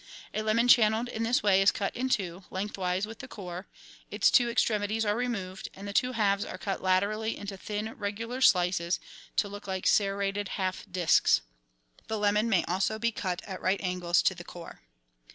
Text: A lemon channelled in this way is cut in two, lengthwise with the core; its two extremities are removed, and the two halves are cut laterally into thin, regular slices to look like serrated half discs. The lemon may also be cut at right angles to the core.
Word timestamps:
A 0.33 0.41
lemon 0.41 0.67
channelled 0.67 1.09
in 1.09 1.21
this 1.21 1.43
way 1.43 1.61
is 1.61 1.69
cut 1.69 1.95
in 1.95 2.09
two, 2.09 2.43
lengthwise 2.49 3.05
with 3.05 3.19
the 3.19 3.27
core; 3.27 3.67
its 4.09 4.31
two 4.31 4.49
extremities 4.49 5.05
are 5.05 5.15
removed, 5.15 5.69
and 5.75 5.87
the 5.87 5.93
two 5.93 6.13
halves 6.13 6.43
are 6.43 6.57
cut 6.57 6.81
laterally 6.81 7.37
into 7.37 7.55
thin, 7.55 7.93
regular 7.93 8.41
slices 8.41 8.99
to 9.35 9.47
look 9.47 9.67
like 9.67 9.85
serrated 9.85 10.47
half 10.57 10.87
discs. 10.91 11.41
The 12.07 12.17
lemon 12.17 12.49
may 12.49 12.63
also 12.63 12.97
be 12.97 13.11
cut 13.11 13.43
at 13.43 13.61
right 13.61 13.79
angles 13.83 14.23
to 14.23 14.33
the 14.33 14.43
core. 14.43 14.81